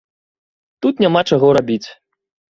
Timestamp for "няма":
1.03-1.21